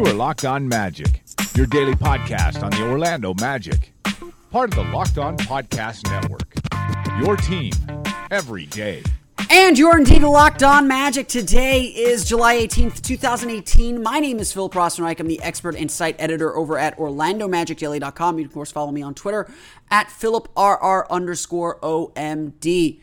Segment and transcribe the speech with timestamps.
[0.00, 1.22] You are Locked On Magic,
[1.54, 3.92] your daily podcast on the Orlando Magic,
[4.50, 6.54] part of the Locked On Podcast Network.
[7.22, 7.74] Your team
[8.30, 9.02] every day.
[9.50, 11.28] And you're indeed locked on magic.
[11.28, 14.02] Today is July 18th, 2018.
[14.02, 15.20] My name is Philip Rossman-Reich.
[15.20, 18.38] I'm the expert and site editor over at OrlandoMagicDaily.com.
[18.38, 19.52] You can, of course, follow me on Twitter
[19.90, 23.00] at PhilipRR underscore OMD.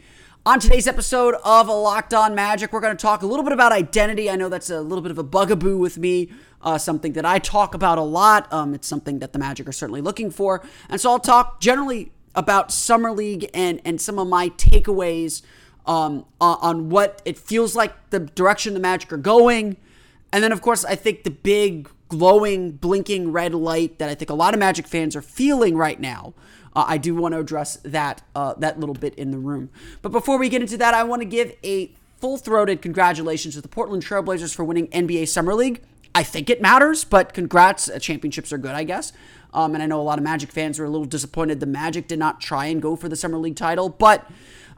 [0.48, 3.72] On today's episode of Locked On Magic, we're going to talk a little bit about
[3.72, 4.32] identity.
[4.32, 7.40] I know that's a little bit of a bugaboo with me, uh, something that I
[7.40, 8.52] talk about a lot.
[8.52, 10.64] Um, it's something that the Magic are certainly looking for.
[10.90, 15.42] And so I'll talk generally about Summer League and, and some of my takeaways
[15.86, 19.78] um, on, what it feels like the direction the Magic are going.
[20.34, 24.30] And then, of course, I think the big glowing, blinking red light that I think
[24.30, 26.34] a lot of Magic fans are feeling right now
[26.78, 29.72] uh, I do want to address that uh, that little bit in the room.
[30.04, 33.68] But before we get into that, I want to give a full-throated congratulations to the
[33.68, 35.82] Portland Trailblazers for winning NBA Summer League.
[36.18, 37.88] I think it matters, but congrats.
[37.88, 39.14] Uh, championships are good, I guess.
[39.54, 42.08] Um, and I know a lot of Magic fans were a little disappointed the Magic
[42.08, 44.28] did not try and go for the Summer League title, but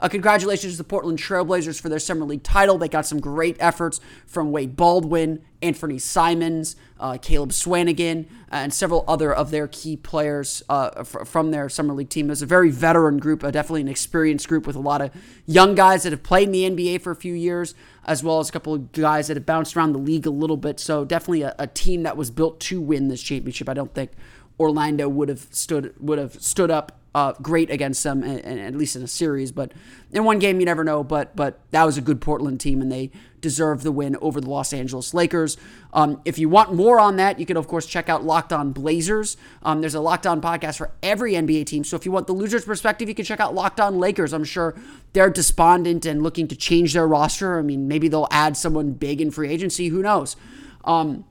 [0.02, 2.78] uh, congratulations to the Portland Trailblazers for their Summer League title.
[2.78, 9.06] They got some great efforts from Wade Baldwin, Anfernee Simons, uh, Caleb Swanigan, and several
[9.08, 12.28] other of their key players uh, f- from their Summer League team.
[12.28, 15.12] It was a very veteran group, uh, definitely an experienced group with a lot of
[15.46, 17.76] young guys that have played in the NBA for a few years,
[18.10, 20.58] as well as a couple of guys that have bounced around the league a little
[20.58, 20.80] bit.
[20.80, 23.70] So definitely a, a team that was built to win this championship.
[23.70, 24.12] I don't think
[24.60, 28.76] Orlando would have stood would have stood up uh, great against them, and, and at
[28.76, 29.52] least in a series.
[29.52, 29.72] But
[30.12, 31.04] in one game, you never know.
[31.04, 34.50] But but that was a good Portland team, and they deserve the win over the
[34.50, 35.58] Los Angeles Lakers.
[35.94, 38.72] Um, if you want more on that, you can of course check out Locked On
[38.72, 39.38] Blazers.
[39.64, 41.84] Um, there's a Locked On podcast for every NBA team.
[41.84, 44.34] So if you want the loser's perspective, you can check out Locked On Lakers.
[44.34, 44.76] I'm sure
[45.14, 47.58] they're despondent and looking to change their roster.
[47.58, 49.88] I mean, maybe they'll add someone big in free agency.
[49.88, 50.36] Who knows?
[50.84, 51.26] Um,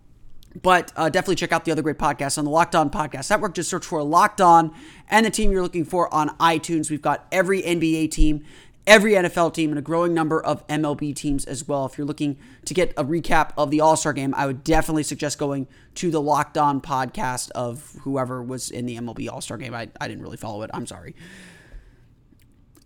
[0.63, 3.55] but uh, definitely check out the other great podcasts on the Locked On Podcast Network.
[3.55, 4.75] Just search for Locked On
[5.09, 6.91] and the team you're looking for on iTunes.
[6.91, 8.45] We've got every NBA team,
[8.87, 11.87] every NFL team, and a growing number of MLB teams as well.
[11.87, 15.03] If you're looking to get a recap of the All Star game, I would definitely
[15.03, 19.59] suggest going to the Locked On podcast of whoever was in the MLB All Star
[19.59, 19.75] game.
[19.75, 20.71] I, I didn't really follow it.
[20.73, 21.15] I'm sorry.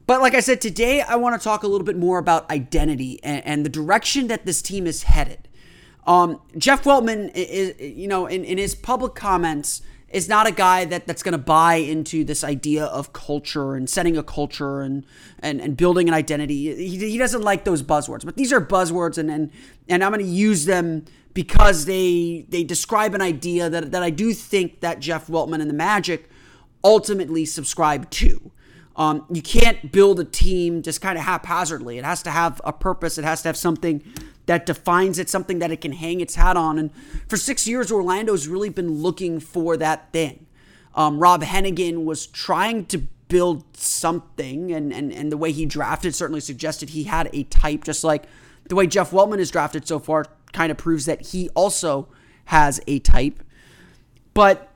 [0.06, 3.20] But like I said, today I want to talk a little bit more about identity
[3.22, 5.48] and, and the direction that this team is headed.
[6.06, 9.82] Um, Jeff Weltman is, you know, in, in his public comments,
[10.12, 13.88] is not a guy that, that's going to buy into this idea of culture and
[13.88, 15.04] setting a culture and,
[15.38, 16.74] and, and building an identity.
[16.76, 19.50] He, he doesn't like those buzzwords, but these are buzzwords, and and,
[19.88, 24.10] and I'm going to use them because they they describe an idea that, that I
[24.10, 26.28] do think that Jeff Weltman and the Magic
[26.84, 28.50] ultimately subscribe to.
[28.94, 31.96] Um, you can't build a team just kind of haphazardly.
[31.96, 33.16] It has to have a purpose.
[33.16, 34.02] It has to have something
[34.47, 36.78] that defines it, something that it can hang its hat on.
[36.78, 36.91] And
[37.28, 40.47] for six years, Orlando's really been looking for that thing.
[40.94, 42.98] Um, Rob Hennigan was trying to
[43.28, 47.84] build something, and, and, and the way he drafted certainly suggested he had a type,
[47.84, 48.25] just like
[48.69, 52.08] the way Jeff Weltman is drafted so far kind of proves that he also
[52.47, 53.42] has a type.
[54.34, 54.69] But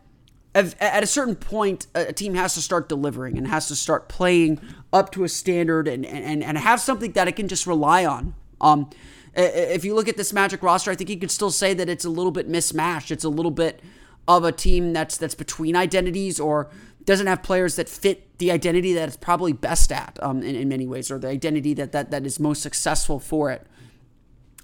[0.55, 4.59] at a certain point, a team has to start delivering and has to start playing
[4.91, 8.34] up to a standard and, and, and have something that it can just rely on.
[8.59, 8.88] Um,
[9.36, 12.04] if you look at this Magic roster, I think you could still say that it's
[12.04, 13.10] a little bit mismatched.
[13.10, 13.80] It's a little bit
[14.26, 16.70] of a team that's that's between identities or
[17.04, 20.69] doesn't have players that fit the identity that it's probably best at um, in, in
[20.69, 23.66] many ways, or the identity that that, that is most successful for it.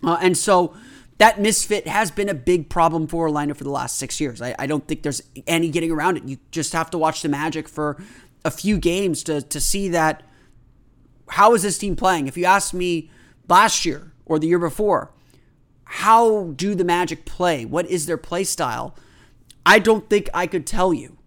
[0.02, 0.74] Uh, and so
[1.18, 4.42] that misfit has been a big problem for Orlando for the last six years.
[4.42, 6.24] I, I don't think there's any getting around it.
[6.24, 8.02] You just have to watch the Magic for
[8.44, 10.22] a few games to to see that.
[11.28, 12.26] How is this team playing?
[12.26, 13.10] If you asked me
[13.48, 15.10] last year, or the year before.
[15.84, 17.64] How do the Magic play?
[17.64, 18.96] What is their play style?
[19.66, 21.18] I don't think I could tell you.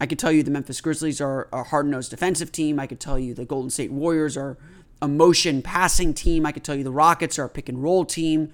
[0.00, 2.80] I could tell you the Memphis Grizzlies are a hard nosed defensive team.
[2.80, 4.56] I could tell you the Golden State Warriors are
[5.02, 6.46] a motion passing team.
[6.46, 8.52] I could tell you the Rockets are a pick and roll team.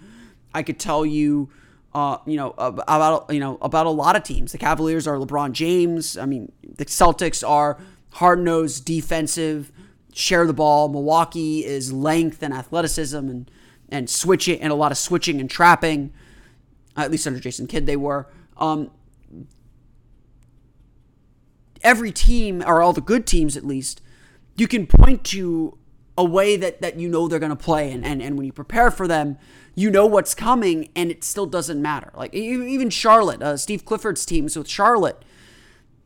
[0.53, 1.51] I could tell you,
[1.95, 4.53] uh, you know, about you know about a lot of teams.
[4.53, 6.17] The Cavaliers are LeBron James.
[6.17, 7.79] I mean, the Celtics are
[8.11, 9.71] hard nosed defensive,
[10.13, 10.89] share the ball.
[10.89, 13.51] Milwaukee is length and athleticism and
[13.91, 16.13] and switching and a lot of switching and trapping.
[16.97, 18.27] At least under Jason Kidd, they were.
[18.57, 18.91] Um,
[21.83, 24.01] every team, or all the good teams at least,
[24.57, 25.77] you can point to
[26.19, 27.93] a way that, that you know they're going to play.
[27.93, 29.39] And, and, and when you prepare for them,
[29.75, 32.11] you know what's coming, and it still doesn't matter.
[32.17, 35.23] Like even Charlotte, uh, Steve Clifford's teams with Charlotte,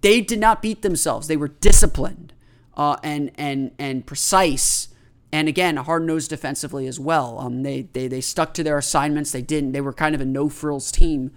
[0.00, 1.28] they did not beat themselves.
[1.28, 2.32] They were disciplined
[2.76, 4.88] uh, and, and, and precise
[5.32, 7.38] and again, hard nosed defensively as well.
[7.38, 9.30] Um, they, they they stuck to their assignments.
[9.30, 9.72] They didn't.
[9.72, 11.30] They were kind of a no frills team,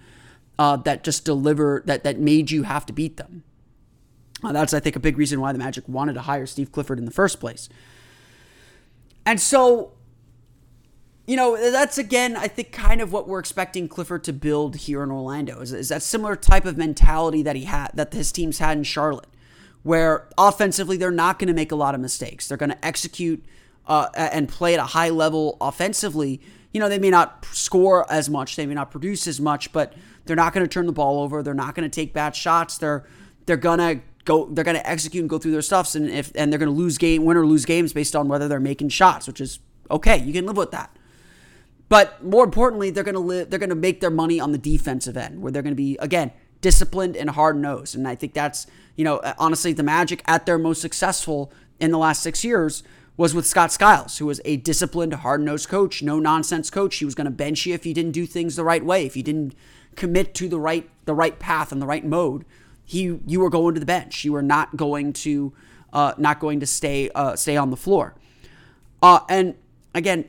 [0.58, 3.44] uh, that just deliver that that made you have to beat them.
[4.42, 6.98] Uh, that's I think a big reason why the Magic wanted to hire Steve Clifford
[6.98, 7.68] in the first place.
[9.26, 9.92] And so,
[11.26, 15.02] you know, that's again I think kind of what we're expecting Clifford to build here
[15.02, 18.58] in Orlando is, is that similar type of mentality that he had that his teams
[18.58, 19.28] had in Charlotte,
[19.82, 22.46] where offensively they're not going to make a lot of mistakes.
[22.46, 23.44] They're going to execute
[23.86, 26.40] uh, and play at a high level offensively.
[26.72, 29.94] You know, they may not score as much, they may not produce as much, but
[30.24, 31.42] they're not going to turn the ball over.
[31.42, 32.78] They're not going to take bad shots.
[32.78, 33.06] They're
[33.46, 34.46] they're gonna go.
[34.46, 37.24] They're gonna execute and go through their stuffs, and if and they're gonna lose game,
[37.24, 39.58] win or lose games based on whether they're making shots, which is
[39.90, 40.18] okay.
[40.18, 40.96] You can live with that.
[41.88, 43.50] But more importantly, they're gonna live.
[43.50, 47.16] They're gonna make their money on the defensive end, where they're gonna be again disciplined
[47.16, 47.94] and hard nosed.
[47.94, 48.66] And I think that's
[48.96, 52.82] you know honestly the Magic at their most successful in the last six years
[53.16, 56.96] was with Scott Skiles, who was a disciplined, hard nosed coach, no nonsense coach.
[56.96, 59.16] He was going to bench you if you didn't do things the right way, if
[59.16, 59.54] you didn't
[59.94, 62.44] commit to the right the right path and the right mode,
[62.84, 64.24] he you were going to the bench.
[64.24, 65.52] You were not going to
[65.92, 68.14] uh, not going to stay uh, stay on the floor.
[69.02, 69.54] Uh, and
[69.94, 70.28] again,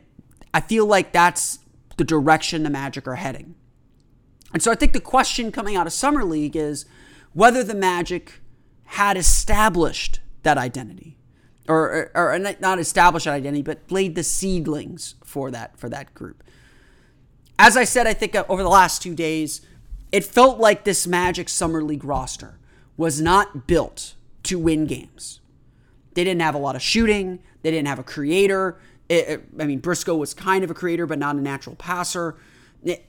[0.53, 1.59] I feel like that's
[1.97, 3.55] the direction the Magic are heading.
[4.53, 6.85] And so I think the question coming out of Summer League is
[7.33, 8.41] whether the Magic
[8.85, 11.17] had established that identity.
[11.67, 16.13] Or, or, or not established that identity, but laid the seedlings for that for that
[16.13, 16.43] group
[17.57, 19.61] as I said, I think uh, over the last two days,
[20.11, 22.57] it felt like this Magic Summer League roster
[22.97, 25.39] was not built to win games.
[26.13, 27.39] They didn't have a lot of shooting.
[27.61, 28.77] They didn't have a creator.
[29.09, 32.35] It, it, I mean, Briscoe was kind of a creator, but not a natural passer.
[32.83, 33.05] It,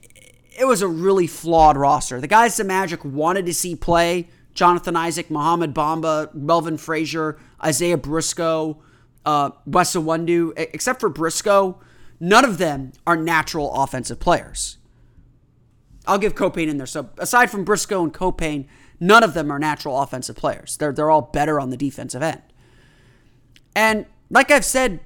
[0.57, 2.19] it was a really flawed roster.
[2.19, 4.27] The guys the Magic wanted to see play
[4.57, 8.81] Jonathan Isaac, Mohamed Bamba, Melvin Frazier, Isaiah Briscoe,
[9.25, 11.79] uh, Wes except for Briscoe,
[12.19, 14.77] None of them are natural offensive players.
[16.05, 16.87] I'll give Copain in there.
[16.87, 18.65] So aside from Briscoe and Copain,
[18.99, 20.77] none of them are natural offensive players.
[20.77, 22.41] They're they're all better on the defensive end.
[23.75, 25.01] And like I've said,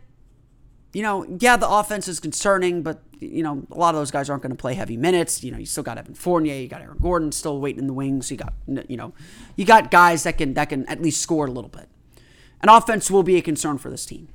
[0.94, 4.30] you know, yeah, the offense is concerning, but you know, a lot of those guys
[4.30, 5.44] aren't going to play heavy minutes.
[5.44, 7.94] You know, you still got Evan Fournier, you got Aaron Gordon still waiting in the
[7.94, 8.32] wings.
[8.32, 9.14] You got you know,
[9.56, 11.88] you got guys that can that can at least score a little bit.
[12.62, 14.28] And offense will be a concern for this team.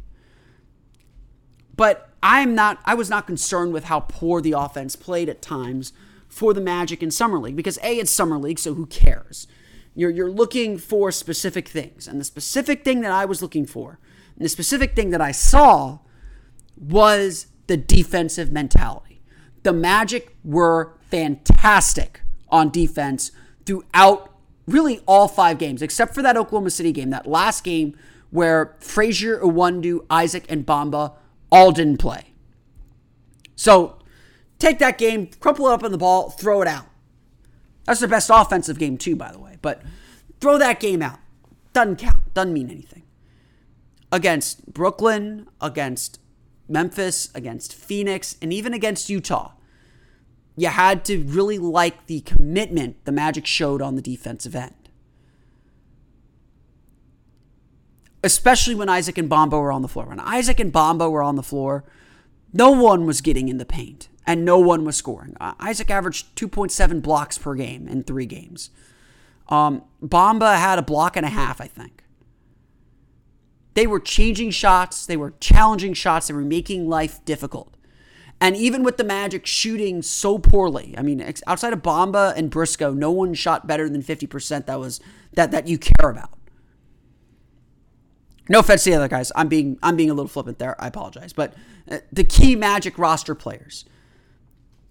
[1.77, 5.93] But I'm not I was not concerned with how poor the offense played at times
[6.29, 9.47] for the Magic in Summer League because A, it's Summer League, so who cares?
[9.95, 12.07] You're, you're looking for specific things.
[12.07, 13.99] And the specific thing that I was looking for,
[14.37, 16.01] and the specific thing that I saw
[16.77, 19.21] was the defensive mentality.
[19.63, 23.33] The Magic were fantastic on defense
[23.65, 24.33] throughout
[24.67, 27.97] really all five games, except for that Oklahoma City game, that last game
[28.31, 31.15] where Frazier, Iwundu, Isaac, and Bamba
[31.51, 32.33] all didn't play.
[33.55, 33.99] So
[34.59, 36.87] take that game, crumple it up in the ball, throw it out.
[37.85, 39.59] That's the best offensive game, too, by the way.
[39.63, 39.83] But
[40.41, 41.21] throw that game out.
[41.73, 42.35] Doesn't count.
[42.35, 43.05] Doesn't mean anything.
[44.11, 46.21] Against Brooklyn, against
[46.69, 49.53] Memphis, against Phoenix, and even against Utah,
[50.57, 54.87] you had to really like the commitment the Magic showed on the defensive end.
[58.27, 60.07] especially when Isaac and Bamba were on the floor.
[60.07, 61.85] When Isaac and Bamba were on the floor,
[62.53, 65.37] no one was getting in the paint and no one was scoring.
[65.41, 68.71] Uh, Isaac averaged 2.7 blocks per game in three games.
[69.49, 71.96] Um, Bamba had a block and a half, I think.
[73.77, 77.77] They were changing shots, they were challenging shots, they were making life difficult.
[78.41, 82.95] And even with the Magic shooting so poorly, I mean, outside of Bamba and Briscoe,
[82.95, 84.99] no one shot better than 50% that was
[85.35, 86.31] that that you care about.
[88.49, 89.31] No offense to the other guys.
[89.37, 90.75] I'm being I'm being a little flippant there.
[90.83, 91.35] I apologize.
[91.35, 91.53] But
[91.91, 93.85] uh, the key Magic roster players,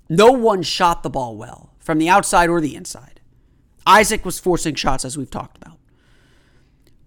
[0.10, 3.20] no one shot the ball well from the outside or the inside.
[3.88, 5.75] Isaac was forcing shots as we've talked about.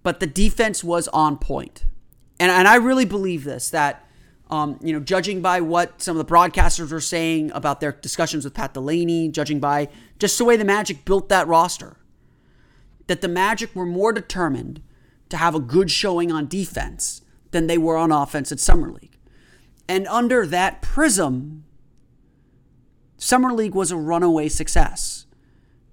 [0.03, 1.85] But the defense was on point.
[2.39, 4.05] And and I really believe this that
[4.49, 8.43] um, you know, judging by what some of the broadcasters were saying about their discussions
[8.43, 11.97] with Pat Delany, judging by just the way the Magic built that roster,
[13.07, 14.81] that the Magic were more determined
[15.29, 19.17] to have a good showing on defense than they were on offense at Summer League.
[19.87, 21.63] And under that prism,
[23.17, 25.27] Summer League was a runaway success.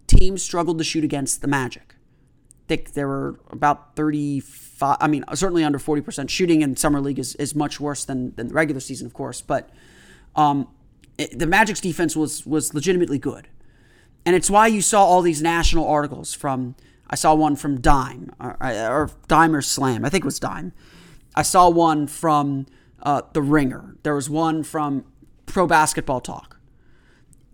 [0.06, 1.95] Teams struggled to shoot against the Magic.
[2.68, 7.34] Think there were about 35, I mean, certainly under 40% shooting in Summer League is,
[7.36, 9.40] is much worse than, than the regular season, of course.
[9.40, 9.70] But
[10.34, 10.68] um,
[11.16, 13.48] it, the Magic's defense was, was legitimately good.
[14.24, 16.74] And it's why you saw all these national articles from
[17.08, 20.04] I saw one from Dime or, or Dime or Slam.
[20.04, 20.72] I think it was Dime.
[21.34, 22.66] I saw one from
[23.02, 23.96] uh, The Ringer.
[24.02, 25.04] There was one from
[25.46, 26.58] Pro Basketball Talk.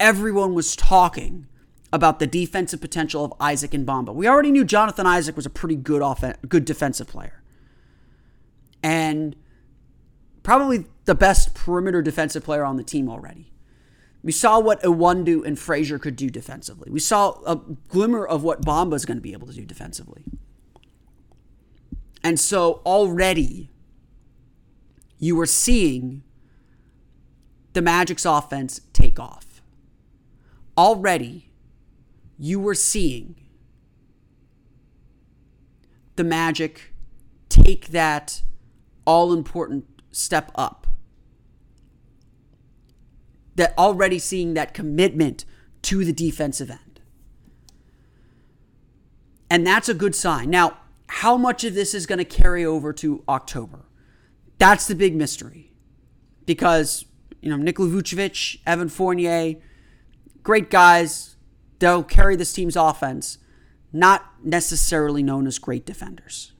[0.01, 1.47] Everyone was talking
[1.93, 4.15] about the defensive potential of Isaac and Bamba.
[4.15, 7.43] We already knew Jonathan Isaac was a pretty good off- good defensive player.
[8.83, 9.37] And
[10.43, 13.53] probably the best perimeter defensive player on the team already.
[14.23, 16.91] We saw what Iwundu and Frazier could do defensively.
[16.91, 17.57] We saw a
[17.89, 20.25] glimmer of what Bamba is going to be able to do defensively.
[22.23, 23.71] And so already
[25.19, 26.23] you were seeing
[27.73, 29.61] the Magic's offense take off.
[30.79, 31.52] Already
[32.43, 33.37] you were seeing
[36.17, 36.93] the Magic
[37.49, 38.43] take that
[39.05, 40.89] all important step up.
[43.55, 45.45] That already seeing that commitment
[45.83, 47.01] to the defensive end.
[49.49, 50.51] And that's a good sign.
[50.51, 53.85] Now, how much of this is going to carry over to October?
[54.59, 55.71] That's the big mystery.
[56.45, 57.05] Because,
[57.41, 59.61] you know, Nikola Vucevic, Evan Fournier,
[60.43, 61.32] great guys.
[61.83, 63.39] They'll carry this team's offense,
[63.93, 66.53] not necessarily known as great defenders.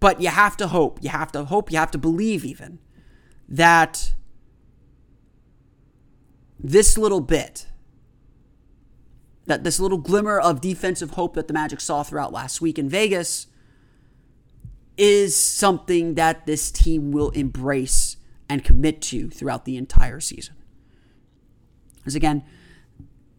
[0.00, 2.80] But you have to hope, you have to hope, you have to believe even
[3.48, 4.14] that
[6.58, 7.68] this little bit,
[9.46, 12.88] that this little glimmer of defensive hope that the Magic saw throughout last week in
[12.88, 13.46] Vegas
[14.96, 18.16] is something that this team will embrace
[18.48, 20.56] and commit to throughout the entire season.
[22.04, 22.44] Because again,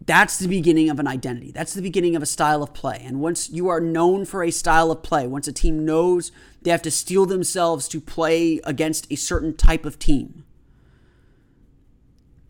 [0.05, 1.51] that's the beginning of an identity.
[1.51, 3.01] That's the beginning of a style of play.
[3.05, 6.31] And once you are known for a style of play, once a team knows
[6.61, 10.43] they have to steel themselves to play against a certain type of team,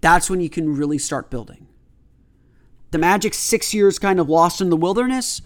[0.01, 1.67] that's when you can really start building.
[2.91, 5.41] The Magic six years kind of lost in the wilderness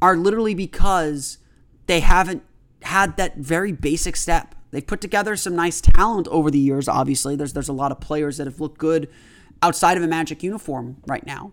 [0.00, 1.38] are literally because
[1.86, 2.42] they haven't
[2.82, 4.54] had that very basic step.
[4.70, 7.36] They've put together some nice talent over the years, obviously.
[7.36, 9.08] There's there's a lot of players that have looked good
[9.62, 11.52] outside of a Magic uniform right now.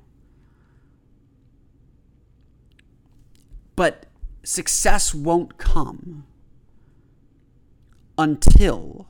[3.76, 4.06] But
[4.44, 6.26] success won't come
[8.18, 9.08] until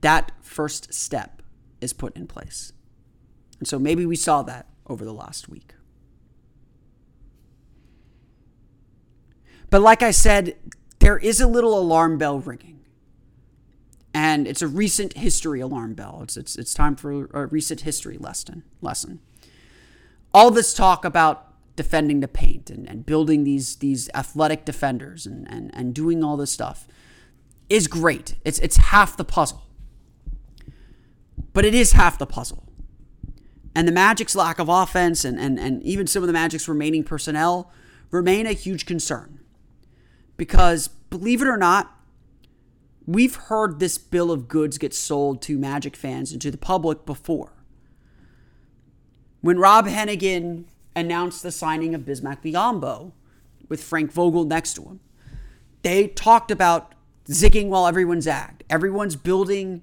[0.00, 1.42] that first step
[1.80, 2.72] is put in place.
[3.58, 5.74] And so maybe we saw that over the last week.
[9.70, 10.56] But like I said,
[10.98, 12.77] there is a little alarm bell ringing
[14.18, 16.18] and it's a recent history alarm bell.
[16.24, 18.64] It's it's it's time for a recent history lesson.
[18.80, 19.20] Lesson.
[20.34, 25.48] All this talk about defending the paint and, and building these these athletic defenders and,
[25.48, 26.88] and and doing all this stuff
[27.68, 28.34] is great.
[28.44, 29.62] It's it's half the puzzle.
[31.52, 32.64] But it is half the puzzle.
[33.76, 37.04] And the Magic's lack of offense and, and, and even some of the Magic's remaining
[37.04, 37.70] personnel
[38.10, 39.38] remain a huge concern.
[40.36, 41.97] Because believe it or not,
[43.08, 47.06] We've heard this bill of goods get sold to Magic fans and to the public
[47.06, 47.54] before.
[49.40, 53.12] When Rob Hennigan announced the signing of Bismack Biyombo
[53.66, 55.00] with Frank Vogel next to him,
[55.80, 58.62] they talked about zigging while everyone zagged.
[58.68, 59.80] Everyone's building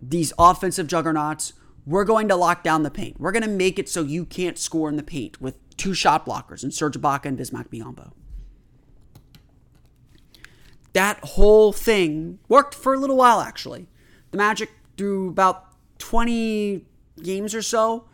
[0.00, 1.54] these offensive juggernauts.
[1.84, 3.18] We're going to lock down the paint.
[3.18, 6.24] We're going to make it so you can't score in the paint with two shot
[6.24, 8.12] blockers and Serge Ibaka and Bismack Biyombo
[10.94, 13.86] that whole thing worked for a little while, actually.
[14.30, 15.66] The Magic, through about
[15.98, 16.84] 20
[17.22, 18.06] games or so,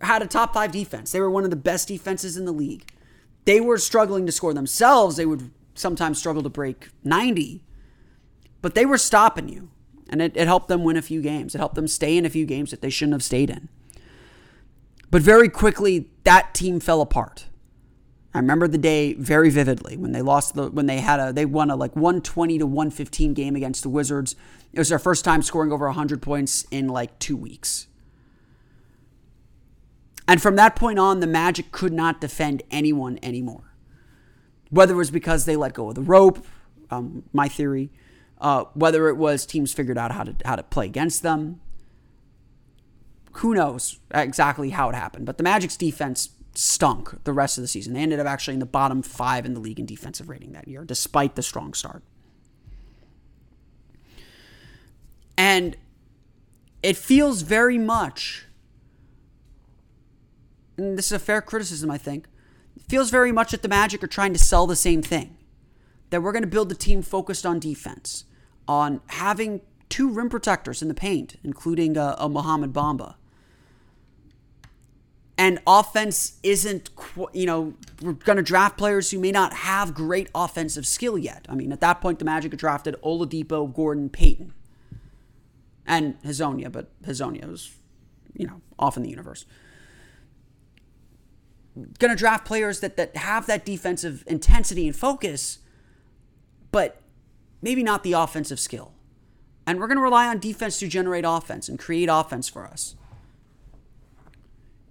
[0.00, 1.12] had a top five defense.
[1.12, 2.90] They were one of the best defenses in the league.
[3.46, 5.16] They were struggling to score themselves.
[5.16, 7.64] They would sometimes struggle to break 90,
[8.62, 9.70] but they were stopping you.
[10.10, 11.54] And it, it helped them win a few games.
[11.54, 13.68] It helped them stay in a few games that they shouldn't have stayed in.
[15.10, 17.46] But very quickly, that team fell apart.
[18.32, 21.44] I remember the day very vividly when they lost the when they had a they
[21.44, 24.36] won a like 120 to 115 game against the Wizards.
[24.72, 27.88] It was their first time scoring over 100 points in like 2 weeks.
[30.28, 33.74] And from that point on, the Magic could not defend anyone anymore.
[34.68, 36.46] Whether it was because they let go of the rope,
[36.88, 37.90] um, my theory,
[38.40, 41.60] uh, whether it was teams figured out how to how to play against them.
[43.34, 45.26] Who knows exactly how it happened?
[45.26, 47.94] But the Magic's defense stunk the rest of the season.
[47.94, 50.68] They ended up actually in the bottom five in the league in defensive rating that
[50.68, 52.02] year, despite the strong start.
[55.36, 55.76] And
[56.82, 58.46] it feels very much,
[60.76, 62.26] and this is a fair criticism, I think,
[62.76, 65.36] it feels very much that the Magic are trying to sell the same thing.
[66.10, 68.24] That we're going to build a team focused on defense,
[68.66, 73.14] on having two rim protectors in the paint, including a, a Mohamed Bamba
[75.40, 76.90] and offense isn't
[77.32, 81.46] you know we're going to draft players who may not have great offensive skill yet
[81.48, 84.52] i mean at that point the magic had drafted oladipo gordon payton
[85.86, 87.72] and Hezonja but Hezonja was
[88.34, 89.44] you know, off in the universe.
[91.98, 95.58] Going to draft players that, that have that defensive intensity and focus,
[96.72, 97.00] but
[97.62, 98.92] maybe not the offensive skill.
[99.66, 102.96] And we're going to rely on defense to generate offense and create offense for us.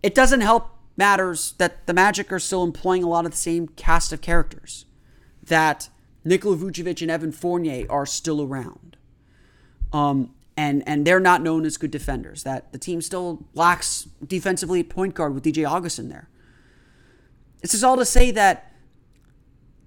[0.01, 3.67] It doesn't help matters that the Magic are still employing a lot of the same
[3.69, 4.85] cast of characters,
[5.43, 5.89] that
[6.23, 8.97] Nikola Vucevic and Evan Fournier are still around.
[9.91, 14.81] Um, and, and they're not known as good defenders, that the team still lacks defensively
[14.81, 16.29] at point guard with DJ Augustin there.
[17.61, 18.73] This is all to say that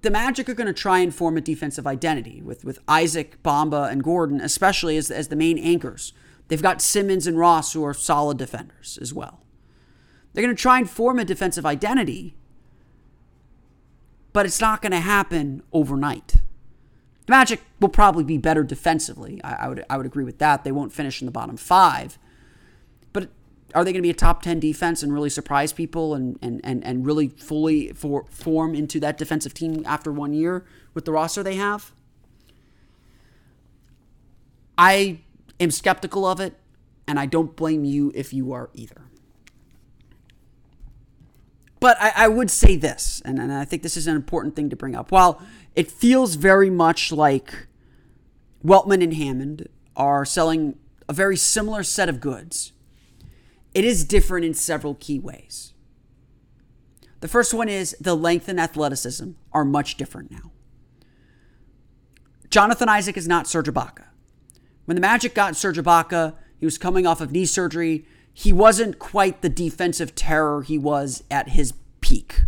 [0.00, 3.90] the Magic are going to try and form a defensive identity with, with Isaac, Bamba,
[3.90, 6.12] and Gordon, especially as, as the main anchors.
[6.48, 9.41] They've got Simmons and Ross, who are solid defenders as well.
[10.32, 12.34] They're going to try and form a defensive identity,
[14.32, 16.36] but it's not going to happen overnight.
[17.26, 19.40] The Magic will probably be better defensively.
[19.44, 20.64] I, I, would I would agree with that.
[20.64, 22.18] They won't finish in the bottom five,
[23.12, 23.28] but
[23.74, 26.60] are they going to be a top 10 defense and really surprise people and, and,
[26.64, 31.12] and, and really fully for, form into that defensive team after one year with the
[31.12, 31.92] roster they have?
[34.76, 35.20] I
[35.60, 36.54] am skeptical of it,
[37.06, 39.01] and I don't blame you if you are either.
[41.82, 44.70] But I, I would say this, and, and I think this is an important thing
[44.70, 45.10] to bring up.
[45.10, 45.42] While
[45.74, 47.66] it feels very much like
[48.64, 52.70] Weltman and Hammond are selling a very similar set of goods,
[53.74, 55.72] it is different in several key ways.
[57.18, 60.52] The first one is the length and athleticism are much different now.
[62.48, 64.04] Jonathan Isaac is not Serge Ibaka.
[64.84, 68.06] When the Magic got Serge Ibaka, he was coming off of knee surgery.
[68.32, 72.42] He wasn't quite the defensive terror he was at his peak.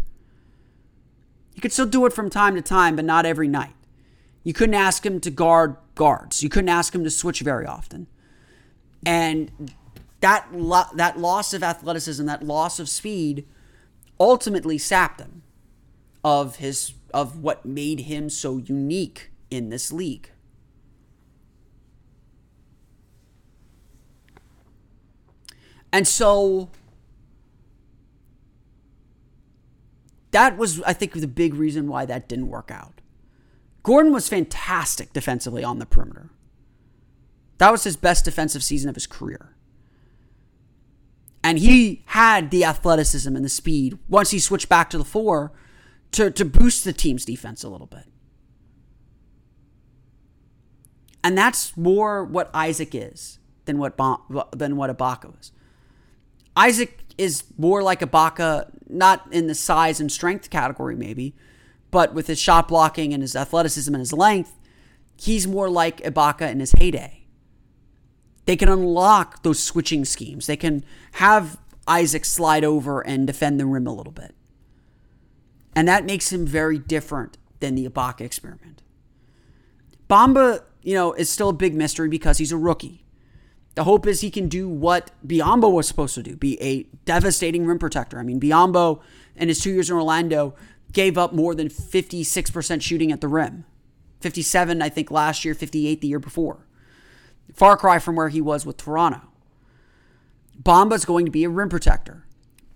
[1.55, 3.75] He could still do it from time to time, but not every night.
[4.43, 6.43] You couldn't ask him to guard guards.
[6.43, 8.07] You couldn't ask him to switch very often.
[9.07, 9.73] And
[10.21, 13.47] that lo- that loss of athleticism, that loss of speed,
[14.19, 15.43] ultimately sapped him
[16.25, 20.31] of his of what made him so unique in this league.
[25.95, 26.71] And so
[30.33, 33.01] that was, I think, the big reason why that didn't work out.
[33.85, 36.31] Gordon was fantastic defensively on the perimeter.
[37.59, 39.55] That was his best defensive season of his career.
[41.45, 45.53] And he had the athleticism and the speed once he switched back to the four
[46.11, 48.11] to, to boost the team's defense a little bit.
[51.23, 55.53] And that's more what Isaac is than what than what Ibaka is.
[56.57, 61.35] Isaac is more like Ibaka, not in the size and strength category, maybe,
[61.91, 64.53] but with his shot blocking and his athleticism and his length,
[65.17, 67.27] he's more like Ibaka in his heyday.
[68.47, 70.47] They can unlock those switching schemes.
[70.47, 74.35] They can have Isaac slide over and defend the rim a little bit.
[75.75, 78.83] And that makes him very different than the Ibaka experiment.
[80.09, 83.04] Bamba, you know, is still a big mystery because he's a rookie.
[83.75, 87.67] The hope is he can do what Biyombo was supposed to do, be a devastating
[87.67, 88.19] rim protector.
[88.19, 89.01] I mean, Biyombo
[89.37, 90.55] in his two years in Orlando
[90.93, 93.65] gave up more than 56% shooting at the rim.
[94.21, 96.67] 57, I think, last year, 58 the year before.
[97.53, 99.21] Far cry from where he was with Toronto.
[100.63, 102.25] Bamba's going to be a rim protector.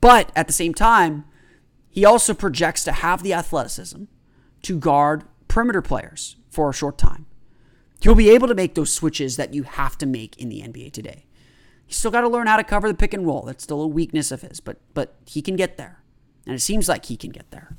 [0.00, 1.24] But at the same time,
[1.88, 4.04] he also projects to have the athleticism
[4.62, 7.26] to guard perimeter players for a short time.
[8.00, 10.92] He'll be able to make those switches that you have to make in the NBA
[10.92, 11.26] today.
[11.86, 13.42] He's still got to learn how to cover the pick and roll.
[13.42, 16.02] That's still a weakness of his, but but he can get there.
[16.46, 17.76] And it seems like he can get there.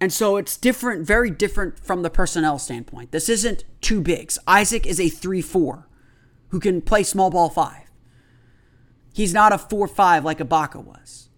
[0.00, 3.12] And so it's different, very different from the personnel standpoint.
[3.12, 4.38] This isn't two bigs.
[4.46, 5.88] Isaac is a 3 4
[6.48, 7.84] who can play small ball five.
[9.14, 11.30] He's not a 4 5 like Ibaka was.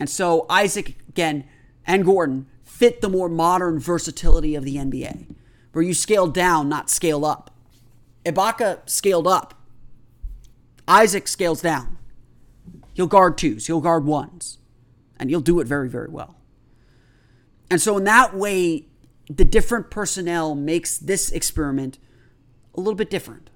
[0.00, 1.44] And so Isaac, again,
[1.86, 5.32] and Gordon fit the more modern versatility of the NBA,
[5.72, 7.54] where you scale down, not scale up.
[8.24, 9.54] Ibaka scaled up.
[10.88, 11.98] Isaac scales down.
[12.92, 14.58] He'll guard twos, he'll guard ones,
[15.16, 16.36] and he'll do it very, very well.
[17.70, 18.86] And so, in that way,
[19.30, 21.98] the different personnel makes this experiment
[22.74, 23.50] a little bit different.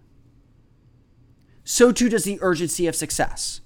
[1.65, 3.61] So too does the urgency of success.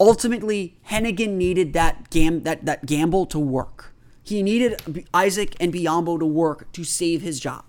[0.00, 3.94] Ultimately, Hennigan needed that gam- that, that gamble to work.
[4.22, 7.64] He needed Isaac and Biyombo to work to save his job.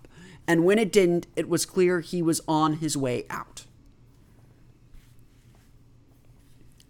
[0.47, 3.65] And when it didn't, it was clear he was on his way out.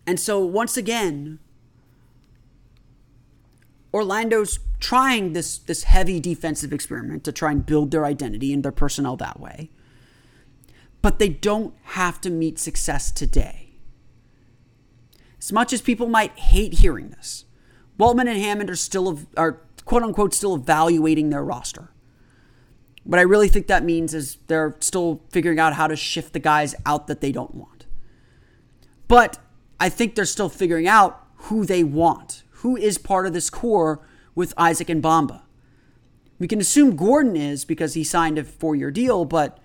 [0.07, 1.39] And so, once again,
[3.93, 8.71] Orlando's trying this this heavy defensive experiment to try and build their identity and their
[8.71, 9.69] personnel that way.
[11.01, 13.64] but they don't have to meet success today.
[15.39, 17.45] As much as people might hate hearing this,
[17.99, 21.91] Weltman and Hammond are still are quote unquote still evaluating their roster.
[23.03, 26.39] What I really think that means is they're still figuring out how to shift the
[26.39, 27.85] guys out that they don't want.
[29.07, 29.37] But
[29.79, 34.01] I think they're still figuring out who they want, who is part of this core
[34.33, 35.43] with Isaac and Bamba.
[36.39, 39.59] We can assume Gordon is because he signed a four year deal, but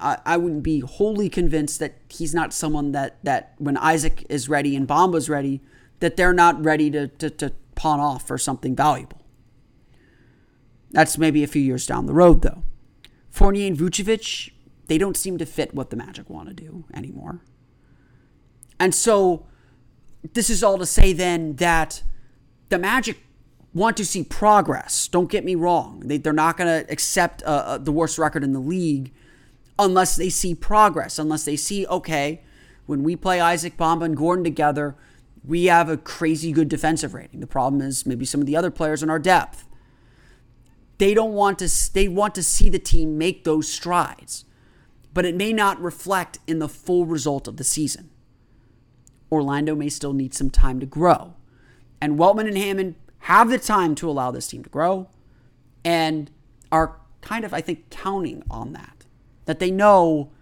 [0.00, 4.48] I, I wouldn't be wholly convinced that he's not someone that, that when Isaac is
[4.48, 5.60] ready and Bamba's ready,
[6.00, 9.22] that they're not ready to, to, to pawn off for something valuable.
[10.90, 12.62] That's maybe a few years down the road, though.
[13.30, 14.52] Fournier and Vucevic,
[14.86, 17.40] they don't seem to fit what the Magic want to do anymore.
[18.78, 19.46] And so,
[20.32, 22.02] this is all to say then that
[22.68, 23.18] the Magic
[23.74, 25.06] want to see progress.
[25.08, 26.00] Don't get me wrong.
[26.00, 29.12] They, they're not going to accept uh, uh, the worst record in the league
[29.78, 32.42] unless they see progress, unless they see, okay,
[32.86, 34.96] when we play Isaac Bamba and Gordon together,
[35.44, 37.40] we have a crazy good defensive rating.
[37.40, 39.66] The problem is maybe some of the other players in our depth.
[40.98, 44.44] They don't want to they want to see the team make those strides.
[45.12, 48.10] But it may not reflect in the full result of the season.
[49.30, 51.34] Orlando may still need some time to grow.
[52.00, 55.08] And Weltman and Hammond have the time to allow this team to grow
[55.84, 56.30] and
[56.70, 58.95] are kind of, I think, counting on that.
[59.46, 60.32] That they know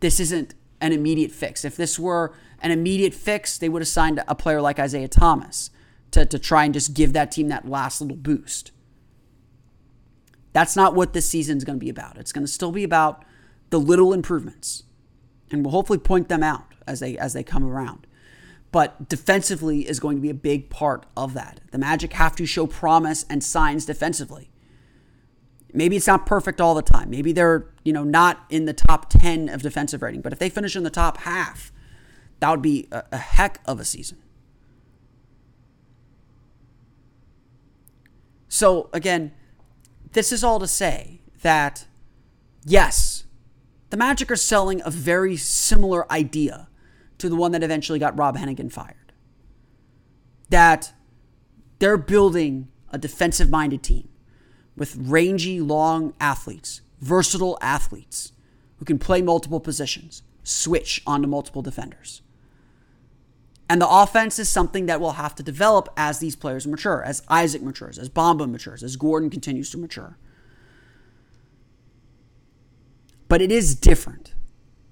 [0.00, 1.64] this isn't an immediate fix.
[1.64, 5.70] If this were an immediate fix, they would have signed a player like Isaiah Thomas
[6.10, 8.70] to, to try and just give that team that last little boost.
[10.52, 12.16] That's not what this season is going to be about.
[12.16, 13.24] It's going to still be about
[13.70, 14.84] the little improvements.
[15.50, 18.06] And we'll hopefully point them out as they as they come around.
[18.70, 21.60] But defensively is going to be a big part of that.
[21.70, 24.50] The Magic have to show promise and signs defensively.
[25.74, 27.10] Maybe it's not perfect all the time.
[27.10, 30.20] Maybe they're, you know, not in the top 10 of defensive rating.
[30.20, 31.72] But if they finish in the top half,
[32.38, 34.18] that would be a, a heck of a season.
[38.48, 39.32] So again,
[40.12, 41.86] this is all to say that
[42.64, 43.24] yes,
[43.90, 46.68] the Magic are selling a very similar idea
[47.18, 49.12] to the one that eventually got Rob Hennigan fired.
[50.50, 50.92] That
[51.80, 54.08] they're building a defensive minded team
[54.76, 58.32] with rangy, long athletes, versatile athletes
[58.78, 62.22] who can play multiple positions, switch onto multiple defenders.
[63.68, 67.22] And the offense is something that will have to develop as these players mature, as
[67.28, 70.18] Isaac matures, as Bamba matures, as Gordon continues to mature.
[73.28, 74.34] But it is different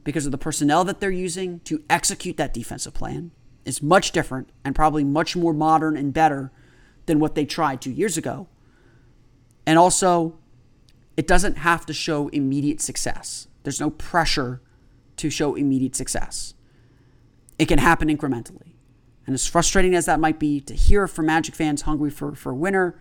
[0.05, 3.31] because of the personnel that they're using to execute that defensive plan.
[3.65, 6.51] It's much different and probably much more modern and better
[7.07, 8.49] than what they tried two years ago.
[9.67, 10.39] And also,
[11.17, 13.49] it doesn't have to show immediate success.
[13.63, 14.61] There's no pressure
[15.17, 16.55] to show immediate success.
[17.59, 18.73] It can happen incrementally.
[19.27, 22.51] And as frustrating as that might be to hear from Magic fans hungry for, for
[22.51, 22.99] a winner,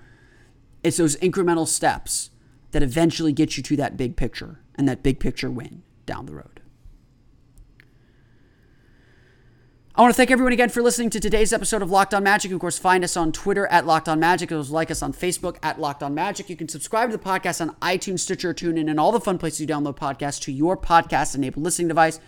[0.83, 2.29] it's those incremental steps
[2.71, 6.33] that eventually get you to that big picture and that big picture win down the
[6.33, 6.50] road.
[9.93, 12.53] I want to thank everyone again for listening to today's episode of Locked On Magic.
[12.53, 14.49] Of course, find us on Twitter at Locked On Magic.
[14.49, 16.49] As like us on Facebook at Locked On Magic.
[16.49, 19.59] You can subscribe to the podcast on iTunes, Stitcher, TuneIn, and all the fun places
[19.59, 22.21] you download podcasts to your podcast-enabled listening device.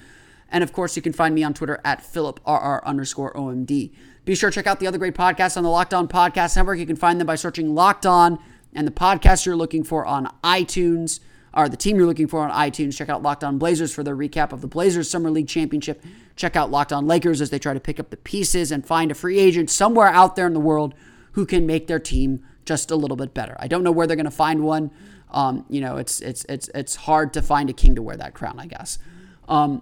[0.49, 3.93] And of course, you can find me on Twitter at PhilipRR underscore OMD.
[4.25, 6.79] Be sure to check out the other great podcasts on the Locked On Podcast Network.
[6.79, 8.39] You can find them by searching Locked On
[8.73, 11.21] and the podcast you're looking for on iTunes
[11.53, 12.97] or the team you're looking for on iTunes.
[12.97, 16.03] Check out Locked On Blazers for their recap of the Blazers Summer League Championship.
[16.35, 19.11] Check out Locked On Lakers as they try to pick up the pieces and find
[19.11, 20.93] a free agent somewhere out there in the world
[21.33, 23.55] who can make their team just a little bit better.
[23.59, 24.91] I don't know where they're going to find one.
[25.31, 28.33] Um, you know, it's it's it's it's hard to find a king to wear that
[28.33, 28.99] crown, I guess.
[29.47, 29.81] Um,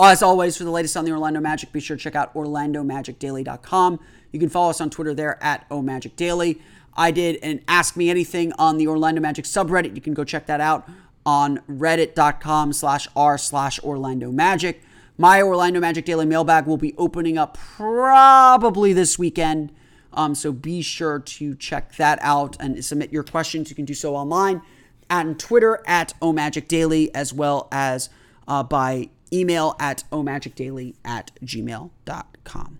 [0.00, 3.98] as always, for the latest on the Orlando Magic, be sure to check out OrlandoMagicDaily.com.
[4.30, 6.60] You can follow us on Twitter there at OMagicDaily.
[6.96, 9.94] I did an Ask Me Anything on the Orlando Magic subreddit.
[9.94, 10.88] You can go check that out
[11.24, 14.82] on reddit.com slash r slash Orlando Magic.
[15.16, 19.72] My Orlando Magic Daily mailbag will be opening up probably this weekend.
[20.12, 23.68] Um, so be sure to check that out and submit your questions.
[23.70, 24.62] You can do so online
[25.10, 28.10] and Twitter at omagicdaily as well as
[28.46, 32.78] uh, by email at omagicdaily at gmail.com.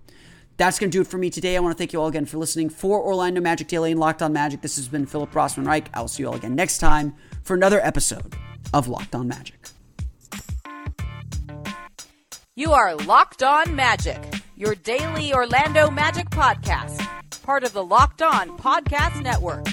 [0.58, 1.56] That's going to do it for me today.
[1.56, 2.68] I want to thank you all again for listening.
[2.68, 5.88] For Orlando Magic Daily and Locked On Magic, this has been Philip Rossman Reich.
[5.94, 8.34] I'll see you all again next time for another episode
[8.74, 9.54] of Locked On Magic.
[12.56, 14.20] You are Locked On Magic,
[14.56, 17.06] your daily Orlando Magic podcast,
[17.42, 19.64] part of the Locked On Podcast Network.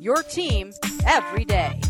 [0.00, 0.72] Your team
[1.06, 1.80] every day.